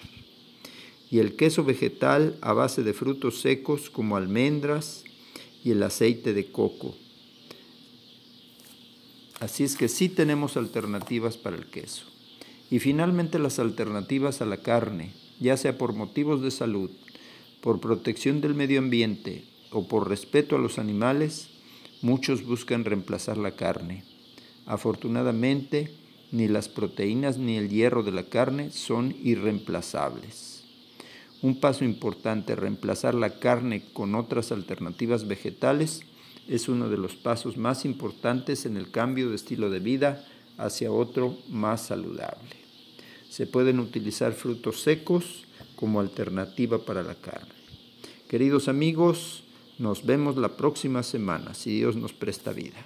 Y 1.10 1.18
el 1.18 1.36
queso 1.36 1.64
vegetal 1.64 2.36
a 2.42 2.52
base 2.52 2.82
de 2.82 2.92
frutos 2.92 3.40
secos 3.40 3.88
como 3.88 4.16
almendras 4.16 5.04
y 5.64 5.70
el 5.70 5.82
aceite 5.82 6.34
de 6.34 6.52
coco 6.52 6.94
Así 9.40 9.64
es 9.64 9.74
que 9.74 9.88
sí 9.88 10.10
tenemos 10.10 10.58
alternativas 10.58 11.38
para 11.38 11.56
el 11.56 11.64
queso. 11.64 12.04
Y 12.70 12.78
finalmente 12.78 13.38
las 13.38 13.58
alternativas 13.58 14.42
a 14.42 14.44
la 14.44 14.58
carne, 14.58 15.12
ya 15.40 15.56
sea 15.56 15.78
por 15.78 15.94
motivos 15.94 16.42
de 16.42 16.50
salud, 16.50 16.90
por 17.62 17.80
protección 17.80 18.42
del 18.42 18.54
medio 18.54 18.78
ambiente 18.78 19.44
o 19.70 19.88
por 19.88 20.08
respeto 20.08 20.56
a 20.56 20.58
los 20.58 20.78
animales, 20.78 21.48
muchos 22.02 22.44
buscan 22.44 22.84
reemplazar 22.84 23.38
la 23.38 23.52
carne. 23.52 24.04
Afortunadamente, 24.66 25.90
ni 26.32 26.46
las 26.46 26.68
proteínas 26.68 27.38
ni 27.38 27.56
el 27.56 27.70
hierro 27.70 28.02
de 28.02 28.12
la 28.12 28.24
carne 28.24 28.70
son 28.70 29.16
irreemplazables. 29.22 30.64
Un 31.40 31.58
paso 31.58 31.86
importante, 31.86 32.54
reemplazar 32.54 33.14
la 33.14 33.38
carne 33.38 33.84
con 33.94 34.14
otras 34.14 34.52
alternativas 34.52 35.26
vegetales, 35.26 36.02
es 36.50 36.68
uno 36.68 36.88
de 36.88 36.98
los 36.98 37.14
pasos 37.14 37.56
más 37.56 37.84
importantes 37.84 38.66
en 38.66 38.76
el 38.76 38.90
cambio 38.90 39.30
de 39.30 39.36
estilo 39.36 39.70
de 39.70 39.78
vida 39.78 40.26
hacia 40.58 40.90
otro 40.90 41.38
más 41.48 41.86
saludable. 41.86 42.56
Se 43.28 43.46
pueden 43.46 43.78
utilizar 43.78 44.32
frutos 44.32 44.82
secos 44.82 45.44
como 45.76 46.00
alternativa 46.00 46.84
para 46.84 47.04
la 47.04 47.14
carne. 47.14 47.54
Queridos 48.28 48.66
amigos, 48.66 49.44
nos 49.78 50.04
vemos 50.04 50.36
la 50.36 50.56
próxima 50.56 51.04
semana, 51.04 51.54
si 51.54 51.76
Dios 51.76 51.94
nos 51.94 52.12
presta 52.12 52.52
vida. 52.52 52.84